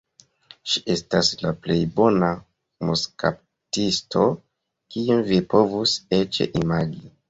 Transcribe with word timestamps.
Ŝi 0.71 0.81
estas 0.93 1.29
la 1.43 1.51
plej 1.65 1.77
bona 1.99 2.31
muskaptisto 2.91 4.27
kiun 4.37 5.27
vi 5.33 5.43
povus 5.57 5.99
eĉ 6.23 6.47
imagi. 6.61 7.11